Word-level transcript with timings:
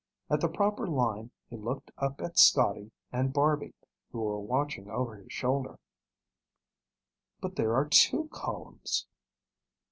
At 0.31 0.41
the 0.41 0.47
proper 0.49 0.87
line, 0.87 1.29
he 1.47 1.55
looked 1.57 1.91
up 1.99 2.21
at 2.21 2.39
Scotty 2.39 2.89
and 3.11 3.31
Barby 3.31 3.75
who 4.11 4.21
were 4.21 4.39
watching 4.39 4.89
over 4.89 5.15
his 5.15 5.31
shoulder. 5.31 5.77
"But 7.39 7.55
there 7.55 7.75
are 7.75 7.85
two 7.87 8.27
columns." 8.31 9.05